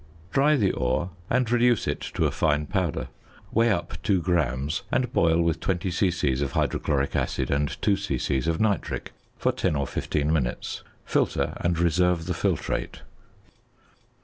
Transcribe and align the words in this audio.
~ 0.19 0.31
Dry 0.33 0.55
the 0.55 0.71
ore, 0.71 1.11
and 1.29 1.51
reduce 1.51 1.87
it 1.87 2.01
to 2.15 2.25
a 2.25 2.31
fine 2.31 2.65
powder. 2.65 3.09
Weigh 3.51 3.69
up 3.69 4.01
2 4.01 4.19
grams, 4.19 4.81
and 4.91 5.13
boil 5.13 5.39
with 5.39 5.59
20 5.59 5.91
c.c. 5.91 6.31
of 6.41 6.53
hydrochloric 6.53 7.15
acid 7.15 7.51
and 7.51 7.79
2 7.83 7.95
c.c. 7.97 8.37
of 8.49 8.59
nitric 8.59 9.11
for 9.37 9.51
ten 9.51 9.75
or 9.75 9.85
fifteen 9.85 10.33
minutes. 10.33 10.81
Filter, 11.05 11.53
and 11.57 11.77
reserve 11.77 12.25
the 12.25 12.33
filtrate. 12.33 13.01